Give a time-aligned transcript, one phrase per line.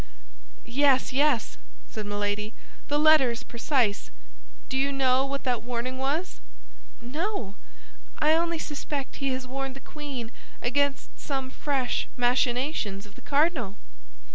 [0.65, 2.55] "Yes, yes," said Milady;
[2.87, 4.09] "the letter is precise.
[4.67, 6.39] Do you know what that warning was?"
[7.01, 7.53] "No,
[8.17, 13.75] I only suspect he has warned the queen against some fresh machinations of the cardinal."